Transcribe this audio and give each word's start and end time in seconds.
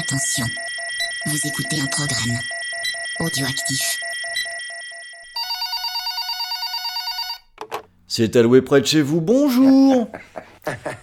Attention, 0.00 0.46
vous 1.26 1.46
écoutez 1.46 1.78
un 1.78 1.86
programme 1.86 2.38
audioactif. 3.18 4.00
C'est 8.06 8.34
alloué 8.34 8.62
près 8.62 8.80
de 8.80 8.86
chez 8.86 9.02
vous. 9.02 9.20
Bonjour. 9.20 10.10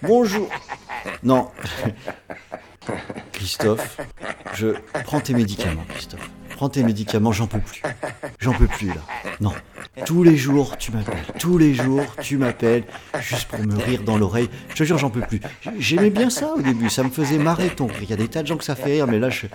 Bonjour. 0.02 0.50
Non. 1.22 1.48
Christophe, 3.30 3.98
je 4.54 4.74
prends 5.04 5.20
tes 5.20 5.32
médicaments, 5.32 5.84
Christophe. 5.90 6.28
Prends 6.56 6.68
tes 6.68 6.82
médicaments, 6.82 7.30
j'en 7.30 7.46
peux 7.46 7.60
plus. 7.60 7.82
J'en 8.40 8.52
peux 8.52 8.66
plus 8.66 8.88
là. 8.88 9.02
Non. 9.40 9.54
Tous 10.04 10.22
les 10.22 10.36
jours, 10.36 10.76
tu 10.76 10.92
m'appelles. 10.92 11.24
Tous 11.38 11.58
les 11.58 11.74
jours, 11.74 12.04
tu 12.20 12.38
m'appelles 12.38 12.84
juste 13.20 13.48
pour 13.48 13.60
me 13.60 13.76
rire 13.76 14.02
dans 14.02 14.18
l'oreille. 14.18 14.48
Je 14.70 14.74
te 14.74 14.84
jure, 14.84 14.98
j'en 14.98 15.10
peux 15.10 15.20
plus. 15.20 15.40
J'aimais 15.78 16.10
bien 16.10 16.30
ça 16.30 16.52
au 16.54 16.60
début. 16.60 16.90
Ça 16.90 17.02
me 17.02 17.10
faisait 17.10 17.38
marrer 17.38 17.70
ton 17.70 17.86
rire. 17.86 17.98
Il 18.02 18.10
y 18.10 18.12
a 18.12 18.16
des 18.16 18.28
tas 18.28 18.42
de 18.42 18.46
gens 18.46 18.56
que 18.56 18.64
ça 18.64 18.74
fait 18.74 18.92
rire, 18.92 19.06
mais 19.06 19.18
là, 19.18 19.30
je. 19.30 19.46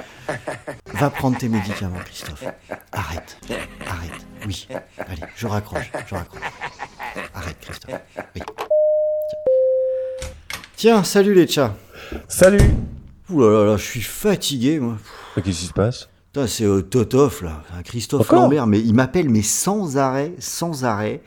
Va 0.93 1.09
prendre 1.09 1.37
tes 1.37 1.49
médicaments, 1.49 1.99
Christophe. 2.05 2.43
Arrête. 2.91 3.37
Arrête. 3.87 4.11
Oui. 4.45 4.67
Allez, 4.97 5.21
je 5.35 5.47
raccroche. 5.47 5.91
Je 6.07 6.15
raccroche. 6.15 6.41
Arrête, 7.33 7.57
Christophe. 7.61 7.99
Oui. 8.35 8.41
Tiens, 10.75 11.03
salut 11.03 11.33
les 11.33 11.47
chats. 11.47 11.75
Salut 12.27 12.59
Ouh 13.29 13.41
là 13.41 13.51
là 13.51 13.65
là, 13.65 13.77
je 13.77 13.83
suis 13.83 14.01
fatigué, 14.01 14.79
moi. 14.79 14.97
Qu'est-ce 15.35 15.59
qui 15.59 15.65
se 15.67 15.73
passe? 15.73 16.09
C'est 16.47 16.65
euh, 16.65 16.81
Totof, 16.81 17.41
là. 17.43 17.61
Enfin, 17.69 17.81
Christophe 17.83 18.21
Encore 18.21 18.43
Lambert, 18.43 18.67
mais 18.67 18.79
il 18.79 18.93
m'appelle, 18.93 19.29
mais 19.29 19.41
sans 19.43 19.97
arrêt, 19.97 20.33
sans 20.39 20.83
arrêt. 20.83 21.21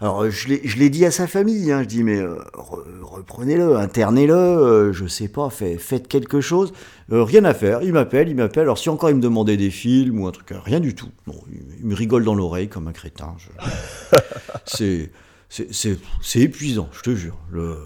Alors, 0.00 0.24
euh, 0.24 0.30
je 0.30 0.48
l'ai 0.76 0.90
dit 0.90 1.04
à 1.06 1.10
sa 1.12 1.26
famille, 1.28 1.70
hein, 1.70 1.82
je 1.82 1.88
dis, 1.88 2.02
mais 2.02 2.18
euh, 2.18 2.34
re- 2.54 2.82
reprenez-le, 3.02 3.76
internez-le, 3.76 4.34
euh, 4.34 4.92
je 4.92 5.06
sais 5.06 5.28
pas, 5.28 5.50
fait- 5.50 5.78
faites 5.78 6.08
quelque 6.08 6.40
chose. 6.40 6.72
Euh, 7.12 7.22
rien 7.22 7.44
à 7.44 7.54
faire, 7.54 7.80
il 7.82 7.92
m'appelle, 7.92 8.28
il 8.28 8.34
m'appelle. 8.34 8.64
Alors, 8.64 8.76
si 8.78 8.88
encore 8.90 9.08
il 9.10 9.16
me 9.16 9.20
demandait 9.22 9.56
des 9.56 9.70
films 9.70 10.20
ou 10.20 10.26
un 10.26 10.32
truc, 10.32 10.48
rien 10.64 10.80
du 10.80 10.94
tout. 10.96 11.08
Non, 11.28 11.34
il, 11.52 11.62
il 11.80 11.86
me 11.86 11.94
rigole 11.94 12.24
dans 12.24 12.34
l'oreille 12.34 12.68
comme 12.68 12.88
un 12.88 12.92
crétin. 12.92 13.34
je- 13.38 14.18
c'est, 15.50 16.40
épuisant, 16.42 16.88
je 16.92 17.00
te 17.02 17.14
jure. 17.14 17.38
Le... 17.52 17.76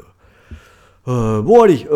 Bon, 1.06 1.62
allez, 1.62 1.86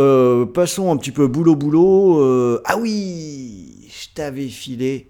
passons 0.54 0.92
un 0.92 0.96
petit 0.98 1.10
peu 1.10 1.26
boulot, 1.26 1.54
boulot. 1.56 2.20
Euh, 2.22 2.62
ah 2.64 2.76
oui, 2.78 3.71
je 4.02 4.14
t'avais 4.14 4.48
filé 4.48 5.08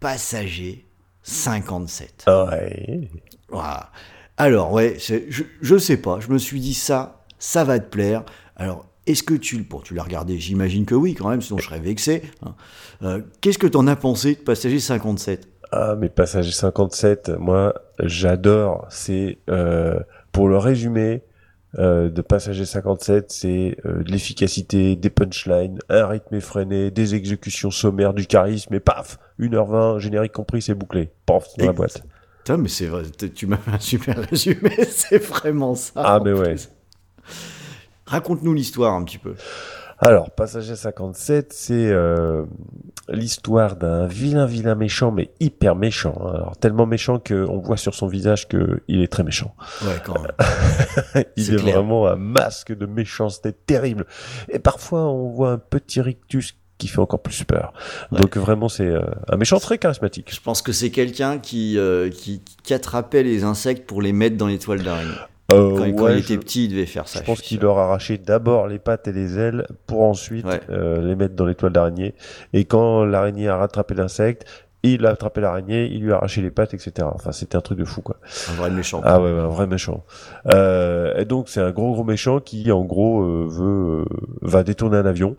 passager 0.00 0.86
57. 1.22 2.24
Ouais. 2.26 3.00
Voilà. 3.48 3.90
Alors, 4.36 4.72
ouais, 4.72 4.96
je, 4.98 5.42
je 5.60 5.78
sais 5.78 5.98
pas, 5.98 6.18
je 6.20 6.28
me 6.30 6.38
suis 6.38 6.60
dit 6.60 6.72
ça, 6.74 7.24
ça 7.38 7.62
va 7.64 7.78
te 7.78 7.88
plaire. 7.90 8.24
Alors, 8.56 8.86
est-ce 9.06 9.22
que 9.22 9.34
tu. 9.34 9.58
Bon, 9.62 9.80
tu 9.80 9.94
l'as 9.94 10.02
regardé, 10.02 10.38
j'imagine 10.38 10.86
que 10.86 10.94
oui, 10.94 11.14
quand 11.14 11.28
même, 11.28 11.42
sinon 11.42 11.58
je 11.58 11.64
serais 11.66 11.80
vexé. 11.80 12.22
hein. 12.44 12.54
Euh, 13.02 13.20
Qu'est-ce 13.40 13.58
que 13.58 13.66
t'en 13.66 13.86
as 13.86 13.96
pensé 13.96 14.34
de 14.34 14.40
passager 14.40 14.80
57 14.80 15.46
Ah, 15.72 15.94
mais 15.98 16.08
Passager 16.08 16.52
57, 16.52 17.30
moi, 17.38 17.74
j'adore. 18.02 18.86
C'est, 18.90 19.38
euh, 19.50 19.98
pour 20.32 20.48
le 20.48 20.56
résumé, 20.58 21.16
euh, 21.16 21.18
de 21.78 22.20
Passager 22.22 22.64
57, 22.64 23.30
c'est 23.30 23.76
euh, 23.86 24.02
de 24.02 24.10
l'efficacité, 24.10 24.96
des 24.96 25.10
punchlines, 25.10 25.78
un 25.88 26.06
rythme 26.06 26.34
effréné, 26.34 26.90
des 26.90 27.14
exécutions 27.14 27.70
sommaires, 27.70 28.12
du 28.12 28.26
charisme, 28.26 28.74
et 28.74 28.80
paf 28.80 29.18
1h20, 29.38 29.98
générique 29.98 30.32
compris, 30.32 30.62
c'est 30.62 30.74
bouclé. 30.74 31.10
Paf, 31.26 31.56
dans 31.58 31.66
la 31.66 31.72
boîte. 31.72 32.02
Putain, 32.38 32.56
mais 32.56 32.68
c'est 32.68 32.86
vrai, 32.86 33.04
tu 33.34 33.46
m'as 33.46 33.56
fait 33.56 33.70
un 33.70 33.78
super 33.78 34.18
résumé, 34.18 34.72
c'est 34.88 35.22
vraiment 35.22 35.74
ça. 35.74 35.92
Ah, 35.96 36.20
mais 36.24 36.32
ouais. 36.32 36.56
Raconte-nous 38.06 38.54
l'histoire 38.54 38.94
un 38.94 39.04
petit 39.04 39.18
peu. 39.18 39.34
Alors, 40.02 40.30
Passager 40.30 40.76
57, 40.76 41.52
c'est 41.52 41.74
euh, 41.74 42.44
l'histoire 43.10 43.76
d'un 43.76 44.06
vilain, 44.06 44.46
vilain 44.46 44.74
méchant, 44.74 45.10
mais 45.12 45.30
hyper 45.40 45.76
méchant. 45.76 46.14
hein. 46.24 46.32
Alors, 46.36 46.56
tellement 46.56 46.86
méchant 46.86 47.18
qu'on 47.18 47.58
voit 47.58 47.76
sur 47.76 47.94
son 47.94 48.06
visage 48.06 48.48
qu'il 48.48 49.02
est 49.02 49.12
très 49.12 49.24
méchant. 49.24 49.54
Ouais, 49.82 50.00
quand 50.02 50.18
même. 50.22 51.24
Il 51.36 51.52
est 51.52 51.58
vraiment 51.58 52.06
un 52.08 52.16
masque 52.16 52.74
de 52.74 52.86
méchanceté 52.86 53.52
terrible. 53.52 54.06
Et 54.48 54.58
parfois, 54.58 55.02
on 55.10 55.28
voit 55.28 55.52
un 55.52 55.58
petit 55.58 56.00
rictus 56.00 56.56
qui 56.78 56.88
fait 56.88 57.00
encore 57.00 57.20
plus 57.20 57.44
peur. 57.44 57.74
Ouais. 58.10 58.20
Donc 58.20 58.38
vraiment, 58.38 58.70
c'est 58.70 58.86
euh, 58.86 59.02
un 59.28 59.36
méchant 59.36 59.58
très 59.58 59.76
charismatique. 59.76 60.34
Je 60.34 60.40
pense 60.40 60.62
que 60.62 60.72
c'est 60.72 60.90
quelqu'un 60.90 61.38
qui, 61.38 61.76
euh, 61.76 62.08
qui, 62.08 62.42
qui 62.62 62.72
attrapait 62.72 63.22
les 63.22 63.44
insectes 63.44 63.86
pour 63.86 64.00
les 64.00 64.14
mettre 64.14 64.38
dans 64.38 64.46
les 64.46 64.58
toiles 64.58 64.82
d'araignée. 64.82 65.12
Euh, 65.52 65.92
Quand, 65.96 66.08
il 66.08 66.18
je, 66.18 66.32
était 66.32 66.38
petit, 66.38 66.64
il 66.66 66.70
devait 66.70 66.86
faire 66.86 67.08
ça. 67.08 67.20
je 67.20 67.24
pense 67.24 67.40
qu'il 67.42 67.60
leur 67.60 67.78
arrachait 67.78 68.18
d'abord 68.18 68.66
les 68.68 68.78
pattes 68.78 69.08
et 69.08 69.12
les 69.12 69.38
ailes 69.38 69.66
pour 69.86 70.02
ensuite 70.02 70.46
Ouais. 70.46 70.60
euh, 70.70 71.00
les 71.06 71.16
mettre 71.16 71.34
dans 71.34 71.46
les 71.46 71.54
toiles 71.54 71.72
d'araignée. 71.72 72.14
Et 72.52 72.64
quand 72.64 73.04
l'araignée 73.04 73.48
a 73.48 73.56
rattrapé 73.56 73.94
l'insecte, 73.94 74.44
il 74.82 75.04
a 75.04 75.10
attrapé 75.10 75.42
l'araignée, 75.42 75.86
il 75.92 76.00
lui 76.02 76.12
a 76.12 76.16
arraché 76.16 76.40
les 76.40 76.50
pattes, 76.50 76.72
etc. 76.72 77.06
Enfin, 77.12 77.32
c'était 77.32 77.56
un 77.56 77.60
truc 77.60 77.78
de 77.78 77.84
fou, 77.84 78.00
quoi. 78.00 78.16
Un 78.50 78.54
vrai 78.54 78.70
méchant. 78.70 79.02
Ah 79.04 79.20
ouais, 79.20 79.30
ouais, 79.30 79.38
un 79.40 79.48
vrai 79.48 79.66
méchant. 79.66 80.04
Euh, 80.54 81.14
et 81.18 81.26
donc 81.26 81.48
c'est 81.50 81.60
un 81.60 81.70
gros 81.70 81.92
gros 81.92 82.04
méchant 82.04 82.40
qui 82.40 82.72
en 82.72 82.84
gros 82.84 83.22
euh, 83.22 83.46
veut 83.46 84.00
euh, 84.00 84.04
va 84.40 84.62
détourner 84.62 84.96
un 84.96 85.04
avion 85.04 85.36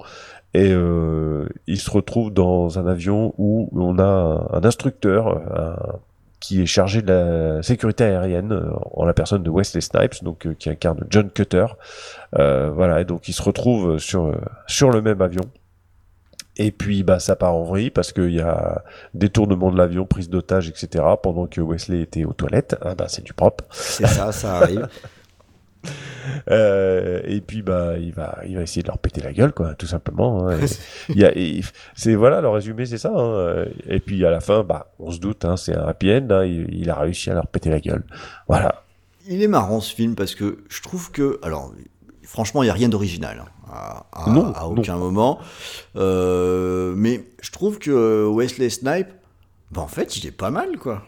et 0.54 0.72
euh, 0.72 1.48
il 1.66 1.80
se 1.80 1.90
retrouve 1.90 2.32
dans 2.32 2.78
un 2.78 2.86
avion 2.86 3.34
où 3.40 3.70
on 3.74 3.98
a 3.98 4.04
un, 4.04 4.58
un 4.58 4.64
instructeur 4.64 5.28
un- 5.58 6.00
qui 6.42 6.62
est 6.62 6.66
chargé 6.66 7.02
de 7.02 7.14
la 7.14 7.64
sécurité 7.64 8.04
aérienne 8.04 8.52
euh, 8.52 8.72
en 8.94 9.06
la 9.06 9.14
personne 9.14 9.44
de 9.44 9.50
Wesley 9.50 9.80
Snipes 9.80 10.24
donc 10.24 10.46
euh, 10.46 10.54
qui 10.54 10.70
incarne 10.70 11.06
John 11.10 11.30
Cutter. 11.30 11.68
Euh, 12.38 12.70
voilà 12.72 13.00
et 13.00 13.06
donc 13.06 13.30
il 13.30 13.34
se 13.34 13.42
retrouve 13.42 13.98
sur 14.00 14.36
sur 14.68 14.90
le 14.90 15.02
même 15.02 15.22
avion. 15.22 15.44
Et 16.58 16.72
puis 16.72 17.04
bah 17.04 17.20
ça 17.20 17.38
part 17.38 17.54
en 17.54 17.64
vrille 17.64 17.92
parce 17.92 18.12
qu'il 18.12 18.34
y 18.34 18.42
a 18.42 18.84
détournement 19.14 19.72
de 19.72 19.78
l'avion, 19.78 20.06
prise 20.06 20.30
d'otage, 20.30 20.68
etc. 20.68 21.06
Pendant 21.24 21.48
que 21.48 21.62
Wesley 21.62 22.02
était 22.02 22.26
aux 22.26 22.34
toilettes, 22.34 22.76
ah 22.82 22.96
bah 22.96 23.06
c'est 23.08 23.24
du 23.24 23.34
propre. 23.34 23.64
C'est 23.72 24.08
ça, 24.08 24.32
ça 24.34 24.58
arrive. 24.58 24.88
Euh, 26.50 27.22
et 27.26 27.42
puis 27.42 27.62
bah 27.62 27.98
il 28.00 28.14
va 28.14 28.40
il 28.48 28.56
va 28.56 28.62
essayer 28.64 28.82
de 28.84 28.88
leur 28.88 28.98
péter 28.98 29.22
la 29.22 29.34
gueule 29.34 29.54
quoi 29.54 29.74
tout 29.76 29.88
simplement 29.88 30.48
hein. 30.48 30.58
Et 30.60 30.66
il 31.10 31.18
y 31.18 31.26
a 31.26 31.32
et 31.38 31.62
c'est 31.96 32.16
voilà 32.16 32.42
le 32.42 32.50
résumé 32.50 32.86
c'est 32.86 32.98
ça 32.98 33.12
hein. 33.16 33.66
et 33.88 34.00
puis 34.00 34.26
à 34.26 34.30
la 34.32 34.40
fin 34.40 34.64
bah 34.64 34.94
on 35.00 35.12
se 35.12 35.20
doute 35.20 35.46
hein, 35.46 35.58
c'est 35.58 35.76
un 35.76 35.86
happy 35.88 36.12
end 36.12 36.42
il, 36.44 36.68
il 36.74 36.90
a 36.90 36.96
réussi 36.96 37.30
à 37.30 37.34
leur 37.34 37.48
péter 37.48 37.70
la 37.70 37.80
gueule 37.80 38.04
voilà 38.48 38.84
Il 39.28 39.42
est 39.44 39.48
marrant 39.48 39.82
ce 39.82 39.94
film 39.94 40.16
parce 40.16 40.34
que 40.36 40.64
je 40.68 40.82
trouve 40.82 41.12
que. 41.12 41.40
Alors, 41.44 41.72
franchement, 42.24 42.64
il 42.64 42.66
n'y 42.66 42.70
a 42.72 42.74
rien 42.74 42.90
d'original 42.90 43.44
hein, 43.46 43.50
à, 43.72 44.06
à- 44.26 44.30
Non, 44.32 44.52
à 44.54 44.62
non. 44.64 44.78
aucun 44.78 44.98
moment. 44.98 45.38
Euh, 45.96 46.94
mais 46.96 47.24
je 47.42 47.52
trouve 47.52 47.78
que 47.78 48.26
Wesley 48.28 48.70
Snipe, 48.72 49.10
bah, 49.72 49.82
en 49.82 49.88
fait, 49.88 50.18
il 50.18 50.26
est 50.26 50.32
pas 50.32 50.50
mal, 50.50 50.78
quoi. 50.80 51.04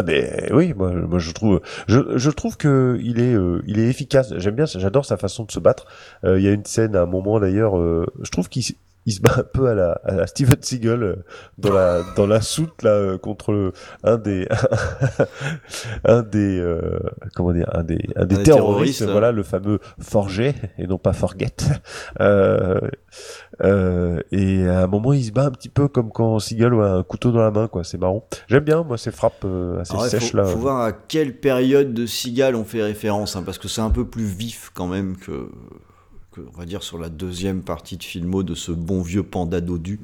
Ah 0.00 0.02
mais 0.06 0.50
oui 0.52 0.72
moi, 0.74 1.18
je 1.18 1.30
trouve 1.32 1.60
je, 1.86 2.30
trouve 2.30 2.56
que 2.56 2.98
il 3.02 3.20
est 3.20 3.34
euh, 3.34 3.62
il 3.66 3.78
est 3.78 3.88
efficace. 3.88 4.32
J'aime 4.38 4.54
bien 4.54 4.64
j'adore 4.64 5.04
sa 5.04 5.18
façon 5.18 5.44
de 5.44 5.52
se 5.52 5.60
battre. 5.60 5.86
Euh, 6.24 6.38
il 6.38 6.44
y 6.44 6.48
a 6.48 6.52
une 6.52 6.64
scène 6.64 6.96
à 6.96 7.02
un 7.02 7.06
moment 7.06 7.38
d'ailleurs 7.38 7.78
euh, 7.78 8.06
je 8.22 8.30
trouve 8.30 8.48
qu'il 8.48 8.64
il 9.06 9.12
se 9.14 9.20
bat 9.20 9.34
un 9.38 9.42
peu 9.42 9.68
à 9.68 9.74
la, 9.74 9.92
à 10.04 10.14
la 10.14 10.26
Steven 10.26 10.56
Seagal 10.60 11.02
euh, 11.02 11.16
dans 11.58 11.72
la 11.72 12.02
dans 12.16 12.26
la 12.26 12.40
soute 12.40 12.82
là 12.82 12.90
euh, 12.90 13.18
contre 13.18 13.52
le- 13.52 13.72
un 14.04 14.16
des 14.18 14.46
un 16.04 16.22
des 16.22 16.58
euh, 16.60 16.98
comment 17.34 17.52
dire 17.52 17.68
un 17.72 17.82
des 17.82 17.98
un 18.16 18.24
des 18.26 18.36
des 18.36 18.42
terroristes, 18.42 18.98
terroristes, 18.98 19.02
voilà 19.04 19.32
le 19.32 19.42
fameux 19.42 19.78
forger 20.00 20.54
et 20.78 20.86
non 20.86 20.98
pas 20.98 21.12
forget. 21.12 21.46
Euh, 22.20 22.78
euh, 23.62 24.20
et 24.30 24.66
à 24.68 24.82
un 24.82 24.86
moment 24.86 25.12
il 25.12 25.24
se 25.24 25.32
bat 25.32 25.44
un 25.46 25.50
petit 25.50 25.68
peu 25.68 25.88
comme 25.88 26.10
quand 26.12 26.38
Seagal 26.38 26.74
a 26.74 26.94
un 26.96 27.02
couteau 27.02 27.30
dans 27.32 27.40
la 27.40 27.50
main 27.50 27.66
quoi. 27.68 27.82
C'est 27.84 27.98
marrant. 27.98 28.26
J'aime 28.48 28.64
bien 28.64 28.82
moi 28.82 28.98
ces 28.98 29.10
frappes 29.10 29.44
euh, 29.44 29.80
assez 29.80 29.92
Alors, 29.94 30.06
il 30.06 30.10
sèches 30.10 30.30
faut, 30.32 30.36
là. 30.36 30.44
faut 30.44 30.58
voir 30.58 30.80
à 30.80 30.92
quelle 30.92 31.38
période 31.38 31.92
de 31.94 32.06
Seagal 32.06 32.54
on 32.54 32.64
fait 32.64 32.82
référence, 32.82 33.36
hein, 33.36 33.42
parce 33.44 33.58
que 33.58 33.68
c'est 33.68 33.80
un 33.80 33.90
peu 33.90 34.06
plus 34.06 34.24
vif 34.24 34.70
quand 34.74 34.86
même 34.86 35.16
que, 35.16 35.48
on 36.54 36.58
va 36.58 36.66
dire, 36.66 36.82
sur 36.82 36.98
la 36.98 37.08
deuxième 37.08 37.62
partie 37.62 37.96
de 37.96 38.02
filmo 38.02 38.42
de 38.42 38.54
ce 38.54 38.72
bon 38.72 39.02
vieux 39.02 39.22
panda 39.22 39.60
dodu. 39.60 40.00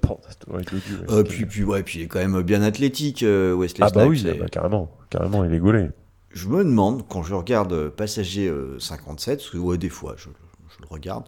Pardon, 0.00 0.20
ouais, 0.48 0.62
dis, 0.62 0.74
ouais, 0.74 1.06
Euh, 1.10 1.22
puis, 1.22 1.46
puis, 1.46 1.64
ouais, 1.64 1.82
puis 1.82 2.00
il 2.00 2.02
est 2.04 2.06
quand 2.06 2.18
même 2.18 2.42
bien 2.42 2.62
athlétique, 2.62 3.22
euh, 3.22 3.54
Wesley 3.54 3.84
ah 3.86 3.90
bah 3.90 4.04
Snipes, 4.06 4.24
oui 4.24 4.30
ah 4.34 4.40
bah, 4.40 4.48
carrément 4.48 4.90
carrément 5.10 5.44
il 5.44 5.52
est 5.52 5.58
gaulé 5.58 5.88
Je 6.30 6.48
me 6.48 6.64
demande, 6.64 7.06
quand 7.08 7.22
je 7.22 7.34
regarde 7.34 7.72
euh, 7.72 7.90
Passager 7.90 8.48
euh, 8.48 8.78
57, 8.78 9.38
parce 9.38 9.50
que 9.50 9.58
ouais, 9.58 9.78
des 9.78 9.88
fois 9.88 10.14
je, 10.16 10.28
je 10.28 10.82
le 10.82 10.86
regarde, 10.88 11.24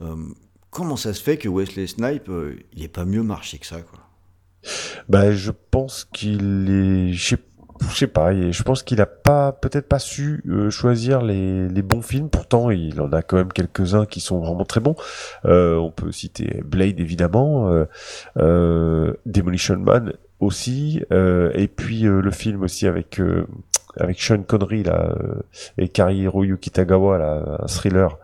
euh, 0.00 0.16
comment 0.70 0.96
ça 0.96 1.14
se 1.14 1.22
fait 1.22 1.36
que 1.36 1.48
Wesley 1.48 1.86
Snipe, 1.86 2.28
euh, 2.28 2.56
il 2.72 2.82
est 2.82 2.88
pas 2.88 3.04
mieux 3.04 3.22
marché 3.22 3.58
que 3.58 3.66
ça, 3.66 3.80
quoi? 3.82 3.98
Bah, 5.08 5.32
je 5.32 5.52
pense 5.70 6.04
qu'il 6.12 6.68
est, 6.70 7.12
je 7.12 7.28
sais, 7.36 7.38
je 7.80 7.96
sais 7.96 8.06
pas, 8.06 8.32
je 8.32 8.62
pense 8.62 8.82
qu'il 8.82 9.00
a 9.00 9.06
pas, 9.06 9.52
peut-être 9.52 9.86
pas 9.88 9.98
su 9.98 10.42
euh, 10.48 10.70
choisir 10.70 11.22
les, 11.22 11.68
les 11.68 11.82
bons 11.82 12.02
films. 12.02 12.28
Pourtant, 12.28 12.70
il 12.70 13.00
en 13.00 13.12
a 13.12 13.22
quand 13.22 13.36
même 13.36 13.52
quelques-uns 13.52 14.06
qui 14.06 14.20
sont 14.20 14.40
vraiment 14.40 14.64
très 14.64 14.80
bons. 14.80 14.96
Euh, 15.44 15.76
on 15.76 15.90
peut 15.90 16.12
citer 16.12 16.62
Blade 16.64 17.00
évidemment, 17.00 17.70
euh, 17.70 17.84
euh, 18.38 19.14
Demolition 19.26 19.76
Man 19.78 20.12
aussi, 20.40 21.02
euh, 21.12 21.50
et 21.54 21.68
puis 21.68 22.06
euh, 22.06 22.20
le 22.20 22.30
film 22.30 22.62
aussi 22.62 22.86
avec 22.86 23.20
avec 23.96 24.20
Sean 24.20 24.42
Connery 24.42 24.84
là 24.84 25.14
et 25.76 25.88
Kari 25.88 26.18
Hiroyuki 26.18 26.70
Tagawa 26.70 27.18
là, 27.18 27.58
un 27.62 27.66
thriller. 27.66 28.18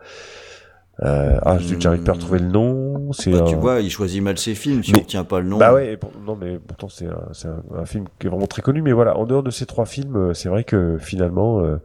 Euh, 1.03 1.37
ah, 1.43 1.57
j'arrive 1.79 2.03
pas 2.03 2.11
à 2.11 2.15
retrouver 2.15 2.39
le 2.39 2.47
nom. 2.47 3.11
C'est 3.11 3.31
Bah, 3.31 3.39
un- 3.41 3.43
Tu 3.45 3.55
vois, 3.55 3.81
il 3.81 3.89
choisit 3.89 4.21
mal 4.23 4.37
ses 4.37 4.55
films 4.55 4.81
si 4.83 4.91
Mais- 4.93 4.99
on 4.99 5.01
retient 5.01 5.23
pas 5.25 5.41
le 5.41 5.47
nom. 5.49 5.57
Bah 5.57 5.73
ouais, 5.73 5.97
pour- 5.97 6.11
non 6.25 6.37
mais 6.39 6.57
pourtant 6.57 6.87
c'est 6.87 7.05
un, 7.07 7.49
un, 7.49 7.79
un 7.81 7.85
film 7.85 8.05
qui 8.19 8.27
est 8.27 8.29
vraiment 8.29 8.47
très 8.47 8.61
connu. 8.61 8.81
Mais 8.81 8.93
voilà, 8.93 9.17
en 9.17 9.25
dehors 9.25 9.43
de 9.43 9.51
ces 9.51 9.65
trois 9.65 9.85
films, 9.85 10.15
euh, 10.15 10.33
c'est 10.33 10.47
vrai 10.49 10.63
que 10.63 10.97
finalement, 10.97 11.59
euh, 11.59 11.81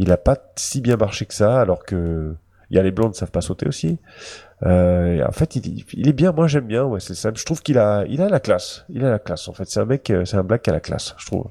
il 0.00 0.10
a 0.10 0.16
pas 0.16 0.36
si 0.56 0.80
bien 0.80 0.96
marché 0.96 1.24
que 1.26 1.34
ça, 1.34 1.60
alors 1.60 1.84
que 1.84 2.34
il 2.70 2.76
y 2.76 2.80
a 2.80 2.82
les 2.82 2.90
blondes 2.90 3.14
savent 3.14 3.30
pas 3.30 3.40
sauter 3.40 3.66
aussi. 3.68 3.98
Euh, 4.66 5.24
en 5.26 5.32
fait, 5.32 5.54
il, 5.56 5.84
il 5.94 6.08
est 6.08 6.12
bien. 6.12 6.32
Moi, 6.32 6.48
j'aime 6.48 6.66
bien. 6.66 6.84
Ouais, 6.84 7.00
c'est 7.00 7.14
ça. 7.14 7.30
Je 7.34 7.44
trouve 7.44 7.62
qu'il 7.62 7.78
a, 7.78 8.04
il 8.08 8.20
a 8.20 8.28
la 8.28 8.40
classe. 8.40 8.84
Il 8.90 9.04
a 9.04 9.10
la 9.10 9.18
classe. 9.20 9.48
En 9.48 9.52
fait, 9.52 9.64
c'est 9.70 9.78
un 9.80 9.84
mec, 9.84 10.10
euh, 10.10 10.24
c'est 10.24 10.36
un 10.36 10.42
black 10.42 10.62
qui 10.62 10.70
a 10.70 10.72
la 10.72 10.80
classe, 10.80 11.14
je 11.16 11.26
trouve. 11.26 11.44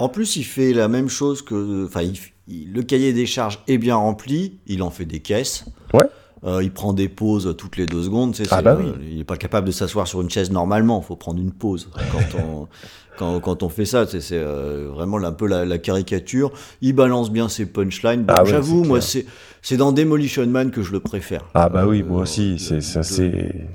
En 0.00 0.08
plus, 0.08 0.36
il 0.36 0.42
fait 0.44 0.72
la 0.72 0.88
même 0.88 1.08
chose 1.08 1.40
que. 1.42 1.86
Enfin, 1.86 2.02
le 2.48 2.82
cahier 2.82 3.12
des 3.12 3.26
charges 3.26 3.60
est 3.68 3.78
bien 3.78 3.96
rempli, 3.96 4.58
il 4.66 4.82
en 4.82 4.90
fait 4.90 5.04
des 5.04 5.20
caisses. 5.20 5.64
Ouais. 5.94 6.07
Euh, 6.44 6.62
il 6.62 6.70
prend 6.70 6.92
des 6.92 7.08
pauses 7.08 7.54
toutes 7.58 7.76
les 7.76 7.86
deux 7.86 8.02
secondes. 8.04 8.32
tu 8.34 8.44
sais, 8.44 8.48
Ah 8.52 8.62
bah 8.62 8.78
euh, 8.80 8.92
oui. 8.98 9.08
Il 9.10 9.16
n'est 9.18 9.24
pas 9.24 9.36
capable 9.36 9.66
de 9.66 9.72
s'asseoir 9.72 10.06
sur 10.06 10.20
une 10.22 10.30
chaise 10.30 10.50
normalement. 10.52 11.00
Il 11.02 11.06
faut 11.06 11.16
prendre 11.16 11.40
une 11.40 11.50
pause 11.52 11.88
quand 12.12 12.38
on, 12.38 12.68
quand, 13.18 13.40
quand 13.40 13.62
on 13.64 13.68
fait 13.68 13.84
ça. 13.84 14.06
tu 14.06 14.12
sais, 14.12 14.20
C'est 14.20 14.38
euh, 14.38 14.88
vraiment 14.92 15.16
un 15.18 15.32
peu 15.32 15.46
la, 15.48 15.64
la 15.64 15.78
caricature. 15.78 16.52
Il 16.80 16.92
balance 16.94 17.32
bien 17.32 17.48
ses 17.48 17.66
punchlines. 17.66 18.22
Bon, 18.22 18.34
Ah 18.36 18.44
J'avoue, 18.44 18.82
c'est 18.84 18.88
moi, 18.88 19.00
c'est, 19.00 19.76
dans 19.76 19.90
Demolition 19.90 20.46
Man 20.46 20.70
que 20.70 20.82
je 20.82 20.92
le 20.92 21.00
préfère. 21.00 21.44
Ah 21.54 21.68
bah 21.68 21.86
oui, 21.88 22.02
Euh, 22.02 22.06
moi 22.06 22.22
aussi. 22.22 22.56
C'est, 22.60 22.80
ça, 22.82 23.02
c'est, 23.02 23.66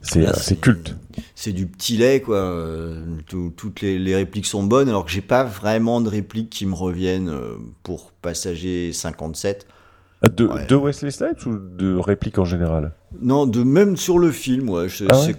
c'est, 0.00 0.26
euh, 0.26 0.54
culte. 0.60 0.94
c'est 1.34 1.52
du 1.52 1.66
petit 1.66 1.98
lait, 1.98 2.20
quoi. 2.22 2.36
Euh, 2.38 3.04
tout- 3.26 3.52
toutes 3.54 3.82
les, 3.82 3.98
les 3.98 4.14
répliques 4.16 4.46
sont 4.46 4.62
bonnes, 4.62 4.88
alors 4.88 5.04
que 5.04 5.10
j'ai 5.10 5.20
pas 5.20 5.44
vraiment 5.44 6.00
de 6.00 6.08
répliques 6.08 6.48
qui 6.50 6.64
me 6.64 6.74
reviennent 6.74 7.28
euh, 7.28 7.56
pour 7.82 8.12
Passager 8.22 8.92
57. 8.94 9.66
De, 10.34 10.46
Ouais. 10.46 10.66
de 10.66 10.74
Wesley 10.74 11.10
Snipes 11.10 11.46
ou 11.46 11.56
de 11.58 11.94
répliques 11.96 12.38
en 12.38 12.44
général 12.44 12.92
Non, 13.20 13.46
de 13.46 13.62
même 13.62 13.96
sur 13.96 14.18
le 14.18 14.30
film, 14.32 14.68
ouais. 14.70 14.88
je- 14.88 15.04
Ah 15.08 15.20
ouais 15.20 15.34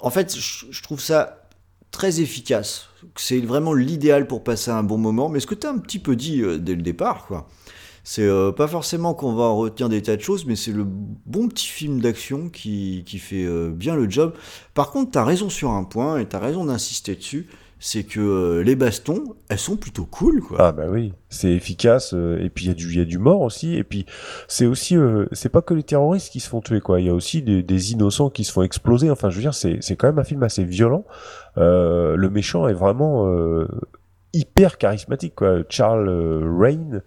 En 0.00 0.10
fait, 0.10 0.36
je, 0.36 0.66
je 0.70 0.82
trouve 0.82 1.00
ça 1.00 1.48
très 1.90 2.20
efficace. 2.20 2.88
C'est 3.16 3.40
vraiment 3.40 3.72
l'idéal 3.72 4.26
pour 4.26 4.44
passer 4.44 4.70
un 4.70 4.82
bon 4.82 4.98
moment. 4.98 5.28
Mais 5.28 5.40
ce 5.40 5.46
que 5.46 5.54
tu 5.54 5.66
as 5.66 5.70
un 5.70 5.78
petit 5.78 5.98
peu 5.98 6.16
dit 6.16 6.42
euh, 6.42 6.58
dès 6.58 6.74
le 6.74 6.82
départ, 6.82 7.26
quoi. 7.26 7.48
C'est 8.02 8.26
euh, 8.26 8.50
pas 8.50 8.66
forcément 8.66 9.12
qu'on 9.14 9.34
va 9.34 9.44
en 9.44 9.56
retenir 9.56 9.88
des 9.88 10.00
tas 10.02 10.16
de 10.16 10.22
choses, 10.22 10.46
mais 10.46 10.56
c'est 10.56 10.72
le 10.72 10.84
bon 10.86 11.48
petit 11.48 11.66
film 11.66 12.00
d'action 12.00 12.48
qui, 12.48 13.04
qui 13.06 13.18
fait 13.18 13.44
euh, 13.44 13.70
bien 13.70 13.94
le 13.94 14.08
job. 14.10 14.32
Par 14.74 14.90
contre, 14.90 15.12
tu 15.12 15.18
as 15.18 15.24
raison 15.24 15.50
sur 15.50 15.70
un 15.70 15.84
point, 15.84 16.18
et 16.18 16.26
tu 16.28 16.34
as 16.34 16.38
raison 16.38 16.64
d'insister 16.64 17.14
dessus, 17.14 17.46
c'est 17.80 18.04
que 18.04 18.20
euh, 18.20 18.62
les 18.62 18.76
bastons, 18.76 19.24
elles 19.48 19.58
sont 19.58 19.76
plutôt 19.76 20.04
cool, 20.04 20.42
quoi. 20.42 20.58
Ah 20.60 20.72
bah 20.72 20.84
oui, 20.88 21.14
c'est 21.30 21.50
efficace 21.50 22.12
euh, 22.12 22.38
et 22.44 22.50
puis 22.50 22.66
il 22.66 22.68
y 22.68 22.70
a 22.70 22.74
du 22.74 22.94
y 22.94 23.00
a 23.00 23.06
du 23.06 23.18
mort 23.18 23.40
aussi 23.40 23.74
et 23.74 23.84
puis 23.84 24.04
c'est 24.48 24.66
aussi 24.66 24.96
euh, 24.96 25.24
c'est 25.32 25.48
pas 25.48 25.62
que 25.62 25.72
les 25.72 25.82
terroristes 25.82 26.30
qui 26.30 26.40
se 26.40 26.48
font 26.48 26.60
tuer 26.60 26.80
quoi, 26.80 27.00
il 27.00 27.06
y 27.06 27.08
a 27.08 27.14
aussi 27.14 27.40
des, 27.40 27.62
des 27.62 27.92
innocents 27.92 28.28
qui 28.28 28.44
se 28.44 28.52
font 28.52 28.62
exploser. 28.62 29.10
Enfin 29.10 29.30
je 29.30 29.36
veux 29.36 29.42
dire 29.42 29.54
c'est 29.54 29.96
quand 29.96 30.08
même 30.08 30.18
un 30.18 30.24
film 30.24 30.42
assez 30.42 30.62
violent. 30.62 31.04
Euh, 31.56 32.16
le 32.16 32.28
méchant 32.28 32.68
est 32.68 32.74
vraiment 32.74 33.26
euh, 33.26 33.66
hyper 34.34 34.76
charismatique 34.76 35.34
quoi. 35.34 35.60
Charles 35.70 36.08
euh, 36.08 36.54
Rain 36.58 37.00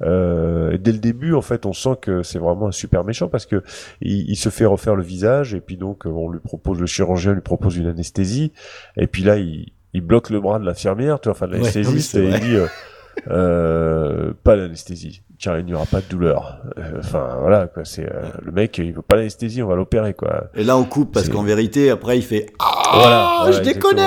euh, 0.00 0.78
dès 0.78 0.92
le 0.92 0.98
début 0.98 1.34
en 1.34 1.42
fait 1.42 1.66
on 1.66 1.74
sent 1.74 1.96
que 2.00 2.22
c'est 2.22 2.38
vraiment 2.38 2.68
un 2.68 2.72
super 2.72 3.04
méchant 3.04 3.28
parce 3.28 3.44
que 3.44 3.62
il, 4.00 4.30
il 4.30 4.36
se 4.36 4.48
fait 4.48 4.64
refaire 4.64 4.96
le 4.96 5.02
visage 5.02 5.54
et 5.54 5.60
puis 5.60 5.76
donc 5.76 6.06
on 6.06 6.30
lui 6.30 6.40
propose 6.40 6.80
le 6.80 6.86
chirurgien 6.86 7.34
lui 7.34 7.42
propose 7.42 7.76
une 7.76 7.86
anesthésie 7.86 8.52
et 8.96 9.06
puis 9.06 9.22
là 9.22 9.36
il 9.36 9.72
il 9.94 10.00
bloque 10.02 10.30
le 10.30 10.40
bras 10.40 10.58
de 10.58 10.66
l'infirmière, 10.66 11.20
tu 11.20 11.28
vois, 11.28 11.32
enfin 11.36 11.46
de 11.46 11.52
Ouais, 11.52 11.58
l'anesthésiste, 11.58 12.16
et 12.16 12.24
il 12.28 12.40
dit 12.40 12.56
euh, 12.56 12.66
euh, 13.30 14.32
pas 14.42 14.56
l'anesthésie, 14.56 15.22
car 15.38 15.58
il 15.58 15.64
n'y 15.66 15.72
aura 15.74 15.86
pas 15.86 16.00
de 16.00 16.06
douleur. 16.10 16.58
Euh, 16.78 16.98
Enfin 16.98 17.36
voilà, 17.40 17.66
quoi, 17.68 17.84
c'est 17.84 18.04
euh, 18.04 18.22
le 18.42 18.52
mec, 18.52 18.76
il 18.78 18.92
veut 18.92 19.02
pas 19.02 19.16
l'anesthésie, 19.16 19.62
on 19.62 19.68
va 19.68 19.76
l'opérer, 19.76 20.12
quoi. 20.14 20.44
Et 20.54 20.64
là, 20.64 20.76
on 20.76 20.84
coupe 20.84 21.12
parce 21.12 21.28
qu'en 21.28 21.42
vérité, 21.42 21.90
après, 21.90 22.18
il 22.18 22.22
fait 22.22 22.46
Ah, 22.58 22.82
Voilà, 22.94 23.34
voilà, 23.42 23.52
je 23.56 23.62
déconne 23.62 24.00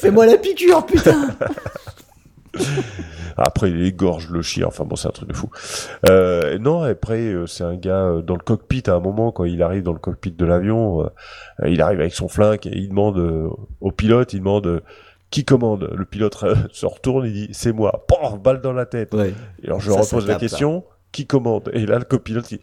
Fais-moi 0.00 0.26
la 0.26 0.36
piqûre, 0.36 0.84
putain 0.84 1.28
Après, 3.38 3.70
il 3.70 3.82
égorge 3.82 4.28
le 4.30 4.42
chien. 4.42 4.66
Enfin 4.66 4.84
bon, 4.84 4.96
c'est 4.96 5.08
un 5.08 5.12
truc 5.12 5.28
de 5.28 5.34
fou. 5.34 5.50
Euh, 6.08 6.58
non, 6.58 6.82
après, 6.82 7.20
euh, 7.20 7.46
c'est 7.46 7.64
un 7.64 7.76
gars 7.76 8.04
euh, 8.04 8.22
dans 8.22 8.34
le 8.34 8.40
cockpit 8.42 8.82
à 8.86 8.94
un 8.94 9.00
moment 9.00 9.32
quand 9.32 9.44
il 9.44 9.62
arrive 9.62 9.82
dans 9.82 9.92
le 9.92 9.98
cockpit 9.98 10.32
de 10.32 10.44
l'avion. 10.44 11.02
euh, 11.02 11.08
euh, 11.62 11.68
il 11.68 11.80
arrive 11.82 12.00
avec 12.00 12.14
son 12.14 12.28
flingue 12.28 12.66
et 12.66 12.76
il 12.76 12.88
demande 12.90 13.18
euh, 13.18 13.48
au 13.80 13.90
pilote, 13.92 14.32
il 14.32 14.40
demande 14.40 14.82
qui 15.30 15.44
commande? 15.44 15.90
Le 15.94 16.04
pilote 16.04 16.36
se 16.72 16.86
retourne, 16.86 17.26
il 17.26 17.32
dit 17.32 17.48
c'est 17.52 17.72
moi. 17.72 18.04
Pof, 18.08 18.40
balle 18.40 18.60
dans 18.60 18.72
la 18.72 18.86
tête. 18.86 19.12
Ouais. 19.14 19.34
Et 19.62 19.66
alors 19.66 19.80
je 19.80 19.90
Ça, 19.90 20.00
repose 20.00 20.26
ça 20.26 20.32
la 20.32 20.38
question. 20.38 20.84
Qui 21.10 21.26
commande? 21.26 21.70
Et 21.72 21.86
là, 21.86 21.98
le 21.98 22.04
copilote 22.04 22.46
dit 22.48 22.60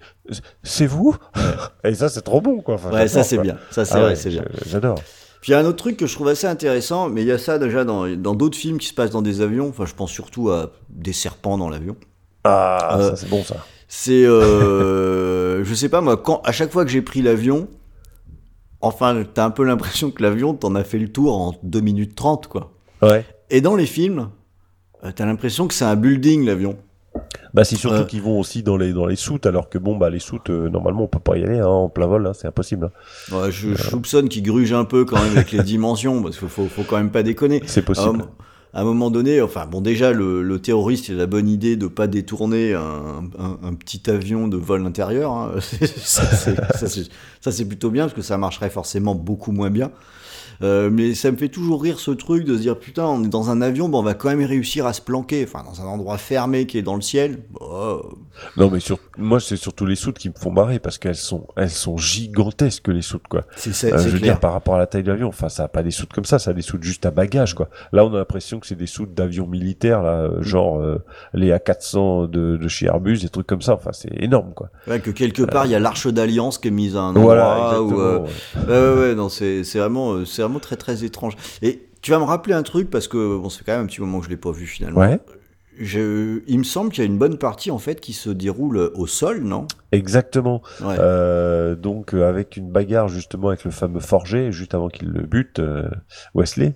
c'est 0.62 0.86
vous? 0.86 1.16
Et 1.84 1.96
ça, 1.96 2.10
c'est 2.10 2.22
trop 2.22 2.42
bon, 2.42 2.62
quoi. 2.62 2.76
Enfin, 2.76 2.92
Ouais, 2.92 3.08
ça 3.08 3.24
c'est 3.24 3.40
bien. 3.40 3.58
Ça 3.72 3.86
c'est 3.86 3.96
Ah 3.98 4.02
vrai, 4.02 4.16
c'est 4.16 4.30
bien. 4.30 4.46
J'adore. 4.68 5.00
Puis 5.46 5.52
il 5.52 5.56
y 5.58 5.60
a 5.60 5.60
un 5.60 5.66
autre 5.66 5.78
truc 5.78 5.98
que 5.98 6.08
je 6.08 6.16
trouve 6.16 6.30
assez 6.30 6.48
intéressant, 6.48 7.08
mais 7.08 7.22
il 7.22 7.28
y 7.28 7.32
a 7.32 7.38
ça 7.38 7.60
déjà 7.60 7.86
dans 7.86 8.34
d'autres 8.34 8.58
films 8.58 8.80
qui 8.80 8.88
se 8.88 8.96
passent 8.96 9.12
dans 9.12 9.22
des 9.22 9.42
avions. 9.42 9.70
Enfin, 9.70 9.86
je 9.86 9.94
pense 9.94 10.10
surtout 10.10 10.50
à 10.50 10.72
des 10.90 11.14
serpents 11.14 11.60
dans 11.60 11.70
l'avion. 11.70 11.96
Ah, 12.46 12.98
Euh, 12.98 13.16
c'est 13.16 13.30
bon, 13.30 13.44
ça. 13.44 13.58
C'est, 13.88 14.26
euh, 14.26 15.64
je 15.64 15.74
sais 15.76 15.88
pas 15.88 16.02
moi, 16.02 16.18
quand 16.18 16.42
à 16.46 16.52
chaque 16.52 16.72
fois 16.72 16.84
que 16.84 16.90
j'ai 16.90 17.04
pris 17.04 17.22
l'avion, 17.22 17.68
enfin, 18.82 19.24
t'as 19.36 19.46
un 19.46 19.52
peu 19.52 19.64
l'impression 19.64 20.10
que 20.10 20.24
l'avion 20.24 20.56
t'en 20.56 20.74
a 20.74 20.84
fait 20.84 20.98
le 20.98 21.10
tour 21.10 21.40
en 21.40 21.54
2 21.62 21.80
minutes 21.80 22.16
30 22.16 22.48
quoi. 22.48 22.72
Ouais. 23.04 23.24
Et 23.52 23.62
dans 23.62 23.76
les 23.76 23.86
films, 23.86 24.32
euh, 25.04 25.12
t'as 25.16 25.28
l'impression 25.28 25.68
que 25.68 25.76
c'est 25.76 25.86
un 25.86 25.96
building 25.96 26.44
l'avion. 26.44 26.76
Bah 27.56 27.64
c'est 27.64 27.78
surtout 27.78 28.02
Euh. 28.02 28.06
qu'ils 28.06 28.22
vont 28.22 28.38
aussi 28.40 28.62
dans 28.64 28.76
les 28.78 28.92
dans 28.94 29.06
les 29.08 29.16
soutes 29.16 29.46
alors 29.48 29.70
que 29.70 29.78
bon 29.78 29.96
bah 29.96 30.10
les 30.10 30.20
soutes 30.20 30.50
euh, 30.50 30.70
normalement 30.70 31.04
on 31.04 31.08
peut 31.08 31.20
pas 31.20 31.38
y 31.38 31.44
aller 31.44 31.58
hein, 31.60 31.66
en 31.68 31.88
plein 31.90 32.06
vol 32.06 32.28
hein, 32.28 32.34
c'est 32.34 32.48
impossible. 32.48 32.92
hein. 33.32 33.36
Ouais, 33.36 33.52
je, 33.52 33.74
je 33.74 33.82
soupçonne 33.82 34.28
qu'il 34.30 34.44
gruge 34.44 34.74
un 34.74 34.84
peu 34.86 35.06
quand 35.06 35.16
même 35.24 35.32
avec 35.38 35.52
les 35.54 35.64
dimensions, 35.74 36.22
parce 36.22 36.38
qu'il 36.38 36.50
faut, 36.50 36.68
faut 36.68 36.84
quand 36.84 36.98
même 36.98 37.12
pas 37.12 37.24
déconner. 37.24 37.64
C'est 37.66 37.82
possible. 37.82 38.20
À 38.20 38.24
un- 38.24 38.30
à 38.78 38.82
un 38.82 38.84
moment 38.84 39.10
donné, 39.10 39.42
enfin 39.42 39.66
bon 39.68 39.80
déjà 39.80 40.12
le, 40.12 40.44
le 40.44 40.60
terroriste 40.60 41.08
il 41.08 41.16
a 41.16 41.20
la 41.20 41.26
bonne 41.28 41.48
idée 41.48 41.78
de 41.78 41.88
pas 41.88 42.08
détourner 42.08 42.74
un, 42.74 43.24
un- 43.40 43.58
un 43.64 43.74
petit 43.74 44.10
avion 44.10 44.50
de 44.50 44.58
vol 44.58 44.86
intérieur. 44.86 45.32
hein. 45.32 45.52
ça, 45.96 47.52
c'est 47.52 47.66
plutôt 47.66 47.90
bien 47.90 48.04
parce 48.04 48.14
que 48.14 48.22
ça 48.22 48.38
marcherait 48.38 48.70
forcément 48.70 49.16
beaucoup 49.16 49.52
moins 49.54 49.70
bien. 49.70 49.92
Euh, 50.62 50.90
mais 50.92 51.14
ça 51.16 51.32
me 51.32 51.38
fait 51.38 51.50
toujours 51.50 51.82
rire 51.84 52.00
ce 52.00 52.12
truc 52.12 52.46
de 52.46 52.56
se 52.56 52.62
dire 52.62 52.78
putain 52.78 53.06
on 53.06 53.24
est 53.24 53.28
dans 53.28 53.50
un 53.50 53.62
avion, 53.62 53.90
bon, 53.90 54.00
on 54.00 54.04
va 54.04 54.14
quand 54.14 54.30
même 54.30 54.44
réussir 54.46 54.86
à 54.86 54.94
se 54.94 55.02
planquer, 55.02 55.44
enfin 55.48 55.64
dans 55.64 55.82
un 55.82 55.86
endroit 55.88 56.18
fermé 56.18 56.66
qui 56.66 56.78
est 56.78 56.82
dans 56.82 56.96
le 56.96 57.02
ciel. 57.02 57.40
Bon, 57.60 58.02
Non 58.58 58.70
mais 58.70 58.80
sur 58.80 59.00
moi 59.18 59.40
c'est 59.40 59.56
surtout 59.58 59.86
les 59.86 59.96
soutes 59.96 60.18
qui 60.18 60.30
me 60.30 60.34
font 60.38 60.52
marrer 60.52 60.80
parce 60.80 60.98
qu'elles 60.98 61.16
sont 61.16 61.48
elles 61.58 61.70
sont 61.70 61.98
gigantesques 61.98 62.88
les 62.88 63.02
soutes 63.02 63.28
quoi. 63.30 63.44
c'est 63.56 63.74
c'est- 63.74 63.94
Euh, 63.94 63.98
je 64.00 64.10
veux 64.10 64.20
clair. 64.20 64.34
dire 64.34 64.40
par 64.40 64.54
rapport 64.54 64.76
à 64.76 64.78
la 64.80 64.88
taille 64.88 65.04
de 65.04 65.12
l'avion, 65.12 65.28
enfin 65.28 65.50
ça 65.50 65.64
a 65.66 65.68
pas 65.68 65.84
des 65.84 65.92
soutes 65.92 66.12
comme 66.14 66.26
ça, 66.26 66.40
ça 66.40 66.52
a 66.52 66.54
des 66.54 66.62
soutes 66.62 66.84
juste 66.84 67.06
à 67.06 67.12
bagages 67.12 67.54
quoi. 67.54 67.70
Là 67.94 68.06
on 68.06 68.14
a 68.14 68.18
l'impression 68.18 68.60
que 68.60 68.68
c'est 68.68 68.76
des 68.76 68.88
soutes 68.88 69.14
d'avions 69.14 69.48
militaires 69.48 70.02
là, 70.04 70.30
genre 70.42 70.80
euh, 70.80 70.98
les 71.34 71.52
A400 71.52 72.30
de, 72.30 72.58
de 72.58 72.68
chez 72.68 72.86
Airbus, 72.88 73.20
des 73.20 73.30
trucs 73.30 73.48
comme 73.48 73.62
ça. 73.62 73.74
Enfin 73.76 73.92
c'est 73.94 74.12
énorme 74.22 74.54
quoi. 74.54 74.70
Ouais, 74.88 75.00
que 75.00 75.12
quelque 75.12 75.44
part 75.44 75.66
il 75.66 75.72
y 75.72 75.76
a 75.76 75.80
l'arche 75.80 76.08
d'alliance 76.08 76.58
qui 76.58 76.68
est 76.70 76.72
mise 76.72 76.96
à 76.96 77.02
un 77.02 77.14
Voilà 77.14 77.72
endroit 77.72 77.82
où, 77.82 77.86
exactement. 77.86 78.02
euh, 78.02 78.20
ouais. 78.20 78.26
Ouais, 78.68 78.96
ouais, 78.96 79.08
ouais, 79.10 79.16
non, 79.16 79.30
c'est 79.30 79.64
c'est 79.64 79.80
vraiment, 79.80 80.14
euh, 80.14 80.26
c'est 80.26 80.42
vraiment 80.46 80.60
très, 80.60 80.76
très 80.76 81.04
étrange. 81.04 81.36
Et 81.62 81.82
tu 82.02 82.12
vas 82.12 82.20
me 82.20 82.24
rappeler 82.24 82.54
un 82.54 82.64
truc 82.64 82.90
parce 82.90 83.08
que 83.08 83.38
bon, 83.38 83.50
c'est 83.50 83.64
quand 83.64 83.74
même 83.74 83.84
un 83.84 83.88
petit 83.88 84.02
moment 84.02 84.20
que 84.20 84.26
je 84.26 84.30
l'ai 84.30 84.38
pas 84.38 84.52
vu 84.52 84.66
finalement. 84.66 85.00
Ouais, 85.00 85.20
Je, 85.80 86.42
il 86.48 86.60
me 86.60 86.64
semble 86.64 86.92
qu'il 86.92 87.04
y 87.04 87.08
a 87.08 87.10
une 87.10 87.18
bonne 87.18 87.38
partie 87.38 87.72
en 87.72 87.80
fait 87.80 88.00
qui 88.00 88.14
se 88.14 88.30
déroule 88.30 88.92
au 88.96 89.08
sol, 89.08 89.42
non? 89.42 89.68
Exactement. 89.96 90.62
Ouais. 90.82 90.96
Euh, 91.00 91.76
donc 91.76 92.14
euh, 92.14 92.28
avec 92.28 92.58
une 92.58 92.72
bagarre 92.72 93.08
justement 93.08 93.50
avec 93.50 93.64
le 93.64 93.72
fameux 93.72 94.00
forgé 94.00 94.52
juste 94.52 94.74
avant 94.74 94.90
qu'il 94.90 95.10
le 95.10 95.24
bute 95.26 95.60
euh, 95.60 95.90
Wesley 96.34 96.76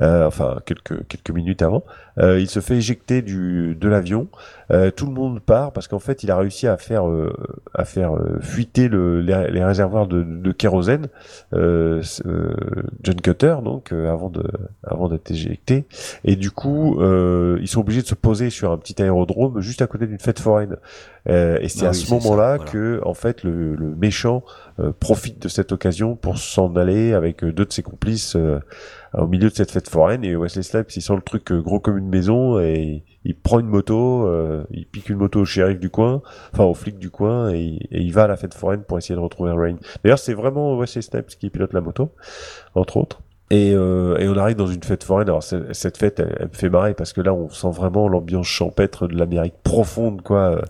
euh, 0.00 0.26
enfin 0.26 0.58
quelques 0.66 1.06
quelques 1.08 1.30
minutes 1.30 1.62
avant 1.62 1.84
euh, 2.18 2.38
il 2.40 2.48
se 2.48 2.60
fait 2.60 2.76
éjecter 2.76 3.22
du 3.22 3.74
de 3.74 3.88
l'avion 3.88 4.28
Euh, 4.72 4.92
tout 4.92 5.06
le 5.06 5.12
monde 5.12 5.40
part 5.40 5.72
parce 5.72 5.88
qu'en 5.88 5.98
fait 5.98 6.22
il 6.22 6.30
a 6.30 6.36
réussi 6.36 6.68
à 6.68 6.76
faire 6.76 7.08
euh, 7.08 7.32
à 7.74 7.84
faire 7.84 8.14
euh, 8.14 8.38
fuiter 8.40 8.86
le, 8.86 9.20
les, 9.20 9.50
les 9.50 9.64
réservoirs 9.64 10.06
de, 10.06 10.22
de 10.22 10.52
kérosène 10.52 11.08
John 13.02 13.20
Cutter 13.20 13.56
donc 13.64 13.92
euh, 13.92 14.10
avant 14.10 14.30
de 14.30 14.44
avant 14.84 15.08
d'être 15.08 15.30
éjecté 15.30 15.86
et 16.24 16.36
du 16.36 16.50
coup 16.50 17.00
euh, 17.00 17.58
ils 17.60 17.68
sont 17.68 17.80
obligés 17.80 18.02
de 18.02 18.06
se 18.06 18.14
poser 18.14 18.50
sur 18.50 18.70
un 18.70 18.78
petit 18.78 19.02
aérodrome 19.02 19.60
juste 19.60 19.82
à 19.82 19.86
côté 19.86 20.06
d'une 20.06 20.18
fête 20.20 20.38
foraine 20.38 20.76
Euh, 21.28 21.58
et 21.60 21.68
c'est 21.68 21.84
Ah 21.84 21.88
à 21.88 21.92
oui, 21.92 21.96
ce 21.98 22.10
moment-là 22.14 22.56
voilà. 22.56 22.70
que 22.70 23.00
en 23.04 23.14
fait 23.14 23.44
le, 23.44 23.74
le 23.74 23.94
méchant 23.94 24.42
euh, 24.78 24.92
profite 24.98 25.42
de 25.42 25.48
cette 25.48 25.70
occasion 25.72 26.16
pour 26.16 26.38
s'en 26.38 26.74
aller 26.76 27.12
avec 27.12 27.44
euh, 27.44 27.52
deux 27.52 27.66
de 27.66 27.72
ses 27.72 27.82
complices 27.82 28.36
euh, 28.36 28.58
au 29.12 29.26
milieu 29.26 29.50
de 29.50 29.54
cette 29.54 29.70
fête 29.70 29.88
foraine. 29.88 30.24
Et 30.24 30.34
Wesley 30.34 30.62
Snipes 30.62 30.90
il 30.96 31.02
sent 31.02 31.14
le 31.16 31.22
truc 31.22 31.52
gros 31.52 31.78
comme 31.80 31.98
une 31.98 32.08
maison 32.08 32.58
et 32.58 33.04
il 33.24 33.36
prend 33.36 33.60
une 33.60 33.66
moto 33.68 34.26
euh, 34.26 34.64
il 34.70 34.86
pique 34.86 35.10
une 35.10 35.18
moto 35.18 35.40
au 35.40 35.44
shérif 35.44 35.78
du 35.78 35.90
coin 35.90 36.22
enfin 36.54 36.64
au 36.64 36.72
flic 36.74 36.98
du 36.98 37.10
coin 37.10 37.50
et, 37.52 37.78
et 37.90 38.00
il 38.00 38.12
va 38.14 38.22
à 38.24 38.26
la 38.26 38.36
fête 38.38 38.54
foraine 38.54 38.82
pour 38.82 38.96
essayer 38.96 39.14
de 39.14 39.20
retrouver 39.20 39.52
Rain 39.52 39.76
d'ailleurs 40.02 40.18
c'est 40.18 40.32
vraiment 40.32 40.78
Wesley 40.78 41.02
Snipes 41.02 41.26
qui 41.38 41.50
pilote 41.50 41.74
la 41.74 41.82
moto 41.82 42.12
entre 42.74 42.96
autres 42.96 43.20
Et, 43.52 43.72
euh, 43.74 44.16
et 44.18 44.28
on 44.28 44.36
arrive 44.36 44.54
dans 44.56 44.68
une 44.68 44.82
fête 44.84 45.02
foraine. 45.02 45.28
Alors 45.28 45.42
cette 45.42 45.96
fête, 45.96 46.20
elle, 46.20 46.36
elle 46.38 46.48
me 46.48 46.52
fait 46.54 46.68
marrer 46.70 46.94
parce 46.94 47.12
que 47.12 47.20
là, 47.20 47.34
on 47.34 47.48
sent 47.50 47.70
vraiment 47.72 48.08
l'ambiance 48.08 48.46
champêtre 48.46 49.08
de 49.08 49.16
l'Amérique 49.16 49.56
profonde, 49.64 50.22
quoi, 50.22 50.52
euh, 50.56 50.62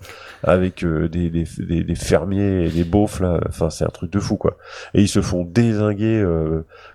avec 0.43 0.83
euh, 0.83 1.07
des, 1.07 1.29
des, 1.29 1.45
des, 1.59 1.85
des 1.85 1.95
fermiers 1.95 2.65
et 2.65 2.71
des 2.71 2.85
beaufs 2.85 3.21
là. 3.21 3.39
Enfin, 3.47 3.69
c'est 3.69 3.85
un 3.85 3.91
truc 3.91 4.11
de 4.11 4.19
fou, 4.19 4.37
quoi. 4.39 4.57
Et 4.95 5.03
ils 5.03 5.09
se 5.09 5.21
font 5.21 5.45
désinguer 5.45 6.25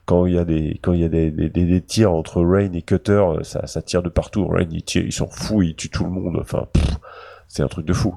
quand 0.06 0.25
il 0.25 0.34
y 0.34 0.39
a 0.39 0.44
des 0.46 0.80
quand 0.82 0.94
il 0.94 1.01
y 1.01 1.06
a 1.06 1.08
des, 1.10 1.82
tirs 1.82 2.13
entre 2.13 2.42
Rain 2.42 2.74
et 2.74 2.82
Cutter. 2.82 3.24
Ça, 3.44 3.68
ça 3.68 3.84
tire 3.84 4.01
de 4.01 4.10
partout. 4.10 4.48
Rain, 4.48 4.65
il 4.72 4.82
tire, 4.82 5.04
il 5.06 5.13
s'en 5.13 5.27
fout, 5.27 5.68
il 5.68 5.75
tue 5.75 5.89
tout 5.89 6.06
le 6.06 6.10
monde. 6.10 6.38
Enfin, 6.42 6.65
c'est 7.48 7.62
un 7.62 7.68
truc 7.68 7.86
de 7.86 7.94
fou. 7.94 8.15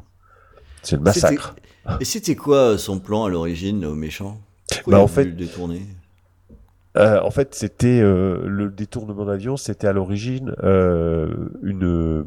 C'est 0.82 0.96
le 0.96 1.02
massacre. 1.02 1.54
Et 2.00 2.06
c'était 2.06 2.34
quoi 2.34 2.78
son 2.78 2.98
plan 2.98 3.24
à 3.26 3.28
l'origine, 3.28 3.84
au 3.84 3.94
méchant? 3.94 4.38
Pourquoi 4.70 4.92
Bah, 4.94 5.00
en 5.00 5.06
fait- 5.06 5.36
détourner 5.36 5.82
Euh, 6.98 7.20
en 7.20 7.30
fait, 7.30 7.54
c'était 7.54 8.00
euh, 8.00 8.42
le 8.46 8.70
détournement 8.70 9.24
d'avion, 9.24 9.56
c'était 9.56 9.86
à 9.86 9.92
l'origine 9.92 10.54
euh, 10.62 11.28
une 11.62 12.26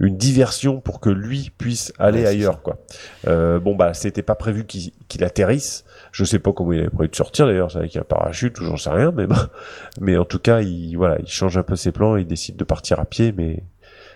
une 0.00 0.16
diversion 0.16 0.80
pour 0.80 1.00
que 1.00 1.08
lui 1.08 1.52
puisse 1.56 1.92
aller 1.98 2.22
Ouais, 2.22 2.26
ailleurs, 2.26 2.62
quoi. 2.62 2.78
Euh, 3.28 3.60
bon 3.60 3.76
bah, 3.76 3.94
c'était 3.94 4.22
pas 4.22 4.34
prévu 4.34 4.64
qu'il 4.66 5.24
atterrisse. 5.24 5.84
Je 6.12 6.24
sais 6.24 6.38
pas 6.38 6.52
comment 6.52 6.72
il 6.72 6.80
avait 6.80 6.90
prévu 6.90 7.08
de 7.10 7.16
sortir 7.16 7.46
d'ailleurs, 7.46 7.70
c'est 7.70 7.78
avec 7.78 7.96
un 7.96 8.02
parachute 8.02 8.58
ou 8.60 8.64
j'en 8.64 8.76
sais 8.76 8.90
rien, 8.90 9.12
mais 9.12 9.26
bon. 9.26 9.36
mais 10.00 10.16
en 10.16 10.24
tout 10.24 10.38
cas, 10.38 10.60
il 10.60 10.96
voilà, 10.96 11.18
il 11.20 11.28
change 11.28 11.56
un 11.56 11.62
peu 11.62 11.76
ses 11.76 11.92
plans, 11.92 12.16
il 12.16 12.26
décide 12.26 12.56
de 12.56 12.64
partir 12.64 12.98
à 13.00 13.04
pied, 13.04 13.32
mais 13.36 13.62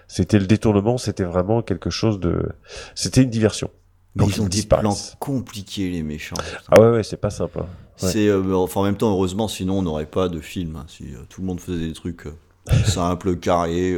c'était 0.09 0.39
le 0.39 0.47
détournement, 0.47 0.99
c'était 0.99 1.25
vraiment 1.25 1.63
quelque 1.63 1.91
chose 1.91 2.19
de, 2.19 2.49
c'était 2.95 3.23
une 3.23 3.31
diversion. 3.31 3.71
Mais 4.19 4.25
Donc, 4.25 4.37
ils 4.37 4.43
ont 4.43 4.47
des 4.49 4.63
plans 4.65 4.97
compliqués, 5.21 5.91
les 5.91 6.03
méchants. 6.03 6.37
Ah 6.71 6.81
ouais 6.81 6.91
ouais, 6.91 7.03
c'est 7.03 7.17
pas 7.17 7.31
simple. 7.31 7.59
hein. 7.61 7.67
Ouais. 8.03 8.11
C'est, 8.13 8.29
euh, 8.29 8.55
enfin, 8.55 8.81
en 8.81 8.85
même 8.85 8.97
temps, 8.97 9.11
heureusement, 9.11 9.49
sinon 9.49 9.79
on 9.79 9.83
n'aurait 9.83 10.07
pas 10.07 10.29
de 10.29 10.41
film. 10.41 10.77
hein, 10.77 10.85
si 10.89 11.05
euh, 11.05 11.19
tout 11.29 11.41
le 11.41 11.47
monde 11.47 11.61
faisait 11.61 11.87
des 11.89 11.93
trucs 11.93 12.27
euh, 12.27 12.33
simples, 12.85 13.37
carrés, 13.37 13.97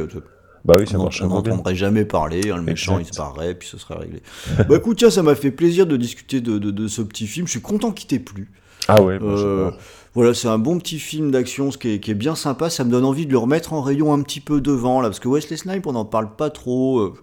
Bah 0.65 0.75
oui, 0.79 0.87
ça 0.87 0.97
on 0.99 1.03
marche 1.03 1.21
n'en 1.21 1.27
vraiment 1.27 1.41
bien. 1.41 1.53
entendrait 1.53 1.75
jamais 1.75 2.05
parler. 2.05 2.49
hein, 2.51 2.57
le 2.57 2.61
méchant, 2.63 2.99
Exact. 2.99 3.09
il 3.09 3.13
se 3.15 3.19
barrerait, 3.19 3.55
puis 3.55 3.67
ce 3.67 3.77
serait 3.77 3.95
réglé. 3.99 4.21
bah 4.69 4.75
écoute, 4.77 4.97
tiens, 4.97 5.09
ça 5.11 5.23
m'a 5.23 5.35
fait 5.35 5.51
plaisir 5.51 5.85
de 5.85 5.97
discuter 5.97 6.39
de, 6.41 6.57
de- 6.57 6.71
de 6.71 6.87
ce 6.87 7.01
petit 7.01 7.27
film. 7.27 7.45
Je 7.47 7.51
suis 7.51 7.61
content 7.61 7.91
qu'il 7.91 8.07
t'ait 8.07 8.19
plu. 8.19 8.51
Ah 8.87 9.01
ouais. 9.01 9.19
Voilà, 10.13 10.33
c'est 10.33 10.47
un 10.49 10.57
bon 10.57 10.77
petit 10.77 10.99
film 10.99 11.31
d'action, 11.31 11.71
ce 11.71 11.77
qui 11.77 11.89
est, 11.93 11.99
qui 11.99 12.11
est 12.11 12.15
bien 12.15 12.35
sympa. 12.35 12.69
Ça 12.69 12.83
me 12.83 12.91
donne 12.91 13.05
envie 13.05 13.25
de 13.25 13.31
le 13.31 13.37
remettre 13.37 13.73
en 13.73 13.81
rayon 13.81 14.13
un 14.13 14.21
petit 14.23 14.41
peu 14.41 14.59
devant, 14.61 14.99
là, 15.01 15.07
parce 15.09 15.19
que 15.19 15.27
Wesley 15.29 15.55
Snipes, 15.57 15.87
on 15.87 15.93
n'en 15.93 16.05
parle 16.05 16.35
pas 16.35 16.49
trop. 16.49 16.99
euh. 16.99 17.13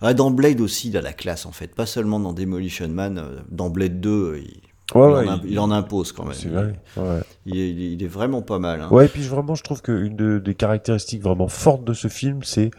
Ah, 0.00 0.14
dans 0.14 0.30
Blade 0.30 0.60
aussi, 0.60 0.88
il 0.88 0.96
a 0.96 1.00
la 1.02 1.12
classe, 1.12 1.46
en 1.46 1.52
fait. 1.52 1.74
Pas 1.74 1.86
seulement 1.86 2.20
dans 2.20 2.32
Demolition 2.32 2.88
Man. 2.88 3.18
euh, 3.18 3.40
Dans 3.50 3.70
Blade 3.70 4.00
2, 4.00 4.10
euh, 4.10 4.38
il, 4.40 4.60
Ouais, 4.94 5.06
il 5.10 5.14
ouais, 5.14 5.28
en, 5.28 5.32
imp- 5.34 5.44
il 5.46 5.58
en 5.58 5.70
impose 5.70 6.12
quand 6.12 6.24
même. 6.24 6.32
C'est 6.34 6.48
vrai. 6.48 6.72
Ouais. 6.96 7.20
Il 7.44 7.58
est, 7.58 7.70
il 7.70 8.08
vraiment 8.08 8.40
pas 8.40 8.58
mal. 8.58 8.80
hein. 8.80 8.88
Ouais, 8.90 9.04
et 9.06 9.08
puis 9.08 9.22
vraiment, 9.22 9.54
je 9.54 9.62
trouve 9.62 9.82
qu'une 9.82 10.16
de- 10.16 10.38
des 10.38 10.54
caractéristiques 10.54 11.22
vraiment 11.22 11.48
fortes 11.48 11.84
de 11.84 11.92
ce 11.92 12.08
film, 12.08 12.42
c'est 12.42 12.70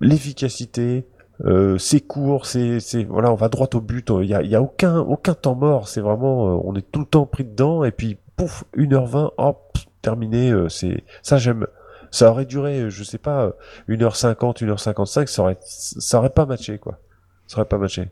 l'efficacité. 0.00 1.06
Euh, 1.44 1.78
c'est 1.78 2.00
court, 2.00 2.46
c'est, 2.46 2.80
c'est, 2.80 3.04
voilà, 3.04 3.32
on 3.32 3.36
va 3.36 3.48
droit 3.48 3.68
au 3.74 3.80
but. 3.80 4.10
Il 4.22 4.26
y 4.28 4.34
a, 4.34 4.42
y 4.42 4.54
a 4.56 4.60
aucun, 4.62 4.98
aucun 4.98 5.34
temps 5.34 5.54
mort. 5.54 5.88
C'est 5.88 6.00
vraiment, 6.00 6.48
euh, 6.56 6.60
on 6.64 6.74
est 6.74 6.84
tout 6.90 7.00
le 7.00 7.06
temps 7.06 7.26
pris 7.26 7.44
dedans. 7.44 7.84
Et 7.84 7.92
puis, 7.92 8.18
pouf, 8.38 8.64
1h20, 8.76 9.32
hop, 9.36 9.78
terminé. 10.00 10.50
euh, 10.50 10.68
c'est, 10.68 11.04
ça 11.22 11.36
j'aime. 11.38 11.66
Ça 12.10 12.30
aurait 12.30 12.46
duré, 12.46 12.80
euh, 12.80 12.90
je 12.90 13.04
sais 13.04 13.18
pas, 13.18 13.44
euh, 13.44 13.52
1h50, 13.90 14.62
1h55, 14.64 15.26
ça 15.26 15.42
aurait, 15.42 15.58
ça 15.60 16.18
aurait 16.18 16.30
pas 16.30 16.46
matché, 16.46 16.78
quoi. 16.78 16.98
Ça 17.46 17.58
aurait 17.58 17.68
pas 17.68 17.76
matché. 17.76 18.08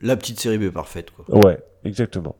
La 0.00 0.16
petite 0.16 0.38
série 0.38 0.58
B 0.58 0.70
parfaite, 0.70 1.10
quoi. 1.10 1.24
Ouais, 1.44 1.58
exactement. 1.84 2.36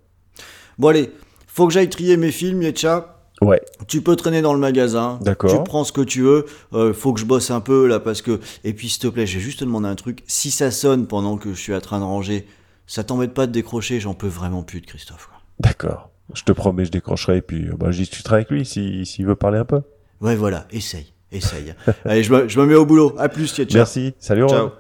Bon, 0.79 0.89
allez, 0.89 1.11
faut 1.49 1.67
que 1.67 1.73
j'aille 1.73 1.89
trier 1.91 2.17
mes 2.17 2.31
films, 2.31 2.63
Yetcha. 2.63 3.17
Ouais, 3.43 3.61
Tu 3.89 4.03
peux 4.03 4.17
traîner 4.17 4.43
dans 4.43 4.53
le 4.53 4.59
magasin. 4.61 5.19
D'accord. 5.23 5.51
Tu 5.51 5.65
prends 5.65 5.83
ce 5.83 5.93
que 5.93 6.03
tu 6.03 6.21
veux. 6.21 6.45
Euh, 6.75 6.93
faut 6.93 7.15
que 7.15 7.21
je 7.21 7.25
bosse 7.25 7.51
un 7.51 7.61
peu 7.63 7.87
là 7.87 7.99
parce 7.99 8.21
que. 8.21 8.39
Et 8.65 8.75
puis 8.75 8.91
s'il 8.91 9.01
te 9.01 9.07
plaît, 9.09 9.27
j'ai 9.27 9.41
juste 9.41 9.61
te 9.61 9.65
demander 9.65 9.89
un 9.89 9.95
truc. 9.95 10.23
Si 10.27 10.51
ça 10.51 10.71
sonne 10.71 11.07
pendant 11.07 11.39
que 11.39 11.55
je 11.55 11.59
suis 11.59 11.75
en 11.75 11.81
train 11.81 12.01
de 12.01 12.05
ranger, 12.05 12.47
ça 12.87 13.03
t'embête 13.03 13.33
pas 13.33 13.47
de 13.47 13.53
décrocher. 13.53 13.99
J'en 13.99 14.13
peux 14.13 14.27
vraiment 14.29 14.63
plus 14.63 14.83
de 14.83 14.87
Christophe. 14.87 15.29
quoi. 15.29 15.39
d'accord. 15.59 16.10
Je 16.35 16.43
te 16.45 16.53
promets, 16.53 16.85
je 16.85 16.91
décrocherai 16.91 17.39
et 17.39 17.43
puis, 17.43 17.69
euh, 17.69 17.75
bah, 17.79 17.91
je 17.91 17.99
discuterai 17.99 18.37
avec 18.37 18.51
lui 18.51 18.65
si, 18.65 19.05
s'il 19.07 19.27
veut 19.27 19.37
parler 19.37 19.59
un 19.59 19.65
peu. 19.65 19.83
Ouais, 20.21 20.37
voilà. 20.37 20.67
Essaye, 20.71 21.13
essaye. 21.33 21.75
allez, 22.05 22.23
je 22.23 22.33
me, 22.33 22.49
je 22.49 22.61
me 22.61 22.67
mets 22.67 22.75
au 22.75 22.87
boulot. 22.87 23.15
À 23.19 23.29
plus, 23.29 23.57
Yetcha. 23.57 23.79
Merci. 23.79 24.15
Salut, 24.19 24.49
Ciao. 24.49 24.71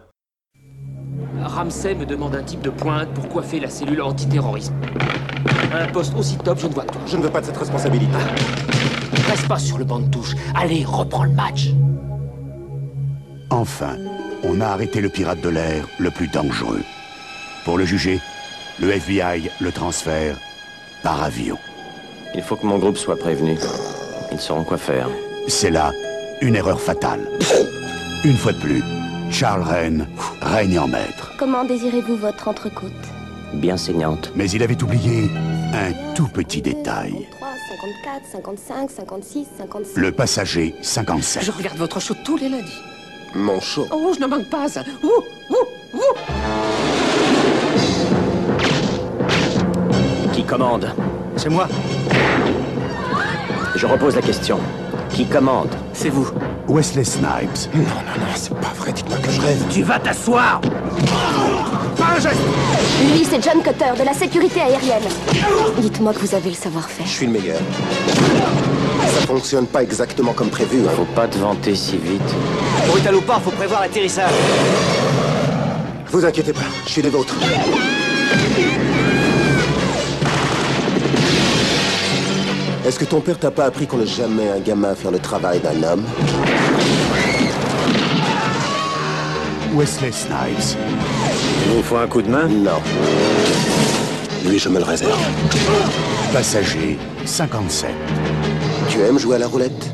Ramsey 1.42 1.94
me 1.94 2.04
demande 2.04 2.34
un 2.36 2.42
type 2.42 2.60
de 2.60 2.70
pointe 2.70 3.08
pour 3.14 3.28
coiffer 3.28 3.60
la 3.60 3.68
cellule 3.68 4.02
antiterrorisme? 4.02 4.74
Un 5.72 5.86
poste 5.86 6.14
aussi 6.16 6.36
top, 6.36 6.58
je 6.58 6.66
ne 6.66 6.72
vois. 6.72 6.84
Je 7.06 7.16
ne 7.16 7.22
veux 7.22 7.30
pas 7.30 7.40
de 7.40 7.46
cette 7.46 7.56
responsabilité. 7.56 8.12
Reste 9.28 9.48
pas 9.48 9.58
sur 9.58 9.78
le 9.78 9.84
banc 9.84 10.00
de 10.00 10.10
touche. 10.10 10.34
Allez, 10.54 10.84
reprends 10.84 11.24
le 11.24 11.32
match. 11.32 11.70
Enfin, 13.50 13.96
on 14.44 14.60
a 14.60 14.66
arrêté 14.66 15.00
le 15.00 15.08
pirate 15.08 15.40
de 15.40 15.48
l'air 15.48 15.86
le 15.98 16.10
plus 16.10 16.28
dangereux. 16.28 16.82
Pour 17.64 17.78
le 17.78 17.84
juger, 17.84 18.20
le 18.80 18.90
FBI 18.90 19.50
le 19.60 19.72
transfère 19.72 20.36
par 21.02 21.22
avion. 21.22 21.58
Il 22.34 22.42
faut 22.42 22.56
que 22.56 22.66
mon 22.66 22.78
groupe 22.78 22.96
soit 22.96 23.16
prévenu. 23.16 23.56
Ils 24.32 24.40
sauront 24.40 24.64
quoi 24.64 24.78
faire. 24.78 25.08
C'est 25.48 25.70
là 25.70 25.92
une 26.40 26.56
erreur 26.56 26.80
fatale. 26.80 27.28
Une 28.24 28.36
fois 28.36 28.52
de 28.52 28.58
plus, 28.58 28.82
Charles 29.30 29.62
Rennes 29.62 30.06
règne 30.40 30.78
en 30.78 30.86
maître. 30.88 31.32
Comment 31.38 31.64
désirez-vous 31.64 32.16
votre 32.16 32.48
entrecôte? 32.48 32.92
Bien 33.54 33.76
saignante. 33.76 34.30
Mais 34.36 34.48
il 34.50 34.62
avait 34.62 34.80
oublié 34.82 35.28
un 35.74 36.14
tout 36.14 36.28
petit 36.28 36.62
détail. 36.62 37.26
53, 37.30 37.48
54, 37.68 38.26
55, 38.30 38.90
56, 38.90 39.46
56. 39.58 39.96
Le 40.00 40.12
passager 40.12 40.74
57. 40.82 41.42
Je 41.44 41.50
regarde 41.50 41.78
votre 41.78 42.00
show 42.00 42.14
tous 42.24 42.36
les 42.36 42.48
lundis. 42.48 42.78
Mon 43.34 43.60
show 43.60 43.86
Oh, 43.92 44.12
je 44.14 44.20
ne 44.20 44.26
manque 44.26 44.48
pas 44.50 44.68
ça. 44.68 44.82
Ouh, 45.02 45.06
ouh, 45.06 45.54
ouh. 45.54 45.59
Commande 50.50 50.92
C'est 51.36 51.48
moi. 51.48 51.68
Je 53.76 53.86
repose 53.86 54.16
la 54.16 54.22
question. 54.22 54.58
Qui 55.08 55.24
commande? 55.24 55.68
C'est 55.92 56.08
vous. 56.08 56.28
Wesley 56.66 57.04
Snipes. 57.04 57.72
Non, 57.72 57.82
non, 57.82 57.86
non, 58.18 58.32
c'est 58.34 58.52
pas 58.54 58.72
vrai, 58.76 58.92
dites-moi 58.92 59.18
que 59.18 59.30
je 59.30 59.40
rêve. 59.40 59.62
Tu 59.70 59.84
vas 59.84 60.00
t'asseoir. 60.00 60.60
Lui, 63.00 63.24
c'est 63.24 63.40
John 63.42 63.62
Cutter, 63.62 63.92
de 63.96 64.04
la 64.04 64.12
sécurité 64.12 64.60
aérienne. 64.60 65.08
Dites-moi 65.78 66.12
que 66.14 66.18
vous 66.18 66.34
avez 66.34 66.50
le 66.50 66.56
savoir-faire. 66.56 67.06
Je 67.06 67.12
suis 67.12 67.26
le 67.26 67.32
meilleur. 67.32 67.60
Ça 69.06 69.26
fonctionne 69.28 69.66
pas 69.68 69.84
exactement 69.84 70.32
comme 70.32 70.50
prévu. 70.50 70.80
hein. 70.84 70.90
Faut 70.96 71.04
pas 71.14 71.28
te 71.28 71.38
vanter 71.38 71.76
si 71.76 71.96
vite. 71.96 72.34
Brutal 72.88 73.14
ou 73.14 73.20
pas, 73.20 73.38
faut 73.38 73.52
prévoir 73.52 73.82
l'atterrissage. 73.82 74.32
Vous 76.10 76.24
inquiétez 76.24 76.52
pas, 76.52 76.60
je 76.86 76.90
suis 76.90 77.02
des 77.02 77.10
vôtres. 77.10 77.36
Est-ce 82.86 82.98
que 82.98 83.04
ton 83.04 83.20
père 83.20 83.38
t'a 83.38 83.50
pas 83.50 83.66
appris 83.66 83.86
qu'on 83.86 83.98
laisse 83.98 84.16
jamais 84.16 84.48
un 84.48 84.58
gamin 84.58 84.94
faire 84.94 85.10
le 85.10 85.18
travail 85.18 85.60
d'un 85.60 85.82
homme 85.82 86.04
Wesley 89.74 90.10
Snipes. 90.10 90.78
Il 91.66 91.76
vous 91.76 91.82
faut 91.82 91.96
un 91.98 92.06
coup 92.08 92.22
de 92.22 92.28
main 92.28 92.48
Non. 92.48 92.80
Lui, 94.48 94.58
je 94.58 94.68
me 94.68 94.78
le 94.78 94.84
réserve. 94.84 95.20
Passager 96.32 96.98
57. 97.26 97.90
Tu 98.88 99.00
aimes 99.00 99.18
jouer 99.18 99.36
à 99.36 99.38
la 99.40 99.46
roulette 99.46 99.92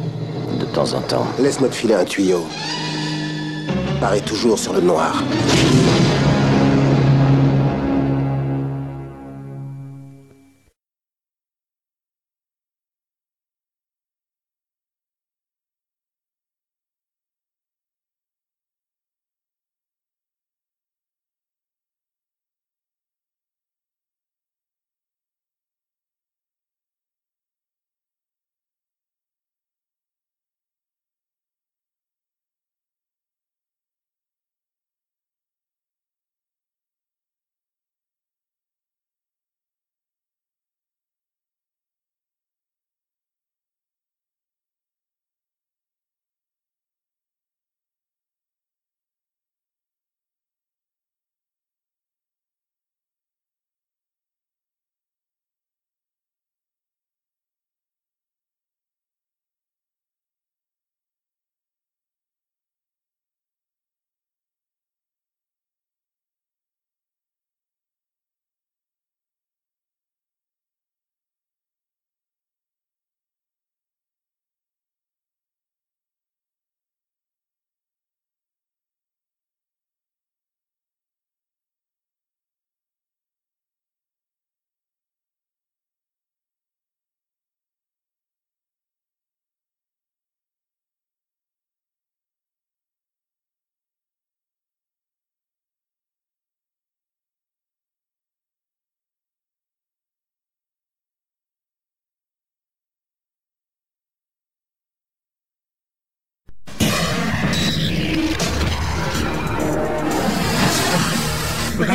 De 0.59 0.65
temps 0.67 0.95
en 0.95 1.01
temps. 1.01 1.27
Laisse-moi 1.41 1.69
te 1.69 1.75
filer 1.75 1.95
un 1.95 2.05
tuyau. 2.05 2.47
Parais 4.01 4.21
toujours 4.21 4.59
sur 4.59 4.73
le 4.73 4.81
noir. 4.81 5.23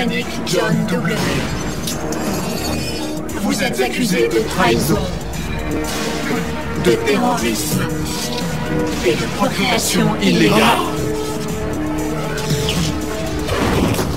Dominic 0.01 0.25
John 0.48 0.75
W. 0.88 1.15
Vous 3.41 3.63
êtes 3.63 3.79
accusé 3.81 4.27
de 4.29 4.39
trahison, 4.50 4.98
de 6.84 6.91
terrorisme 6.93 7.81
et 9.05 9.12
de 9.12 9.25
procréation 9.38 10.08
illégale. 10.20 10.79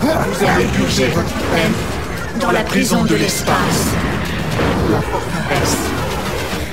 Vous 0.00 0.44
avez 0.46 0.64
purgé 0.64 1.06
votre 1.08 1.34
peine 1.52 2.40
dans 2.40 2.52
la 2.52 2.62
prison 2.62 3.04
de 3.04 3.16
l'espace. 3.16 3.88
La 4.90 5.02
forteresse. 5.02 5.76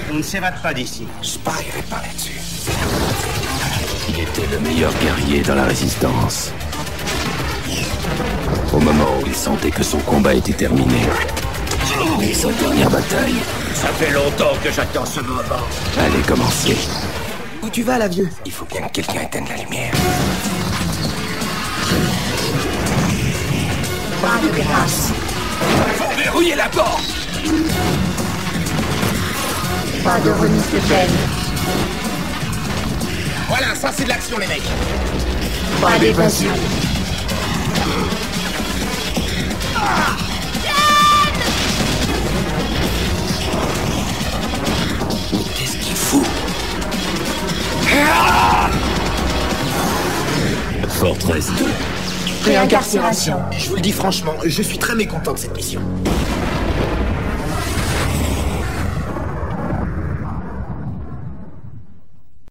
On 0.09 0.15
ne 0.15 0.23
s'évade 0.23 0.61
pas 0.61 0.73
d'ici. 0.73 1.05
Je 1.21 1.37
parierai 1.39 1.81
pas 1.89 1.97
là-dessus. 1.97 2.39
Il 4.07 4.21
était 4.21 4.47
le 4.49 4.59
meilleur 4.59 4.93
guerrier 5.01 5.41
dans 5.41 5.55
la 5.55 5.65
résistance. 5.65 6.53
Au 8.73 8.79
moment 8.79 9.17
où 9.21 9.25
il 9.27 9.35
sentait 9.35 9.69
que 9.71 9.83
son 9.83 9.97
combat 9.99 10.33
était 10.33 10.53
terminé. 10.53 10.95
Et 12.21 12.33
sa 12.33 12.51
dernière 12.53 12.89
bataille 12.89 13.35
Ça 13.73 13.87
fait 13.89 14.11
longtemps 14.11 14.53
que 14.63 14.71
j'attends 14.71 15.05
ce 15.05 15.19
moment. 15.19 15.65
allait 15.97 16.21
commencer. 16.25 16.77
Où 17.61 17.69
tu 17.69 17.83
vas, 17.83 17.97
la 17.97 18.07
vieux? 18.07 18.29
Il 18.45 18.51
faut 18.51 18.65
bien 18.65 18.81
que 18.87 18.93
quelqu'un 18.93 19.21
éteigne 19.23 19.45
la 19.49 19.61
lumière. 19.63 19.91
Pas 24.21 24.39
de 24.41 24.61
grâce. 24.61 25.11
Faut 25.97 26.17
verrouiller 26.17 26.55
la 26.55 26.69
porte 26.69 27.03
Pas 30.03 30.19
de 30.19 30.29
remise 30.31 30.71
de 30.71 30.79
peine. 30.87 31.09
Voilà, 33.49 33.75
ça 33.75 33.91
c'est 33.93 34.05
de 34.05 34.09
l'action, 34.09 34.37
les 34.37 34.47
mecs. 34.47 34.63
Pas 35.81 35.99
d'évasion. 35.99 36.51
Qu'est-ce 45.57 45.77
qu'il 45.77 45.95
fout 45.95 46.25
Fortress 50.89 51.47
2. 51.57 51.65
Réincarcération. 52.45 53.37
Je 53.57 53.69
vous 53.69 53.75
le 53.75 53.81
dis 53.81 53.91
franchement, 53.91 54.33
je 54.45 54.61
suis 54.61 54.77
très 54.77 54.95
mécontent 54.95 55.33
de 55.33 55.37
cette 55.39 55.55
mission. 55.55 55.81